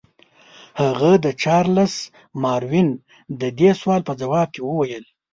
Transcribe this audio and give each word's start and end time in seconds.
هغه 0.81 1.11
د 1.23 1.27
چارلس 1.43 1.93
ماروین 2.43 2.89
د 3.41 3.43
دې 3.59 3.71
سوال 3.81 4.01
په 4.07 4.13
ځواب 4.21 4.47
کې 4.53 4.61
وویل. 4.63 5.05